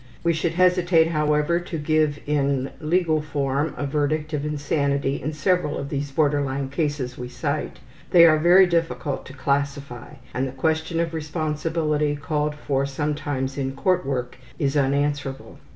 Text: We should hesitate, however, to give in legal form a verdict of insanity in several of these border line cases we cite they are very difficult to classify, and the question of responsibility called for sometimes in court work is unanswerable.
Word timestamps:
We 0.23 0.33
should 0.33 0.53
hesitate, 0.53 1.09
however, 1.09 1.59
to 1.59 1.77
give 1.77 2.17
in 2.25 2.71
legal 2.79 3.21
form 3.21 3.75
a 3.77 3.85
verdict 3.85 4.33
of 4.33 4.43
insanity 4.43 5.21
in 5.21 5.31
several 5.31 5.77
of 5.77 5.89
these 5.89 6.09
border 6.11 6.41
line 6.41 6.69
cases 6.69 7.19
we 7.19 7.29
cite 7.29 7.77
they 8.09 8.25
are 8.25 8.39
very 8.39 8.65
difficult 8.65 9.27
to 9.27 9.33
classify, 9.33 10.13
and 10.33 10.47
the 10.47 10.53
question 10.53 10.99
of 10.99 11.13
responsibility 11.13 12.15
called 12.15 12.55
for 12.55 12.87
sometimes 12.87 13.59
in 13.59 13.73
court 13.75 14.03
work 14.03 14.37
is 14.57 14.75
unanswerable. 14.75 15.59